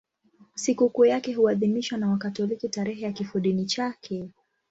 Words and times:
Sikukuu 0.55 1.05
yake 1.05 1.33
huadhimishwa 1.33 1.97
na 1.97 2.09
Wakatoliki 2.09 2.69
tarehe 2.69 3.01
ya 3.05 3.11
kifodini 3.11 3.65
chake. 3.65 4.29